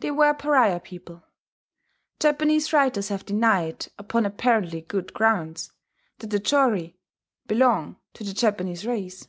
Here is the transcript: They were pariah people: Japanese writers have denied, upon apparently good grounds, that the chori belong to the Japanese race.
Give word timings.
They 0.00 0.10
were 0.10 0.34
pariah 0.34 0.78
people: 0.78 1.24
Japanese 2.20 2.70
writers 2.74 3.08
have 3.08 3.24
denied, 3.24 3.86
upon 3.98 4.26
apparently 4.26 4.82
good 4.82 5.14
grounds, 5.14 5.72
that 6.18 6.28
the 6.28 6.38
chori 6.38 6.96
belong 7.46 7.96
to 8.12 8.24
the 8.24 8.34
Japanese 8.34 8.84
race. 8.86 9.26